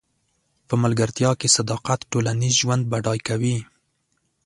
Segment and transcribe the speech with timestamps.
[0.67, 3.57] په ملګرتیا کې صداقت ټولنیز ژوند بډای کوي.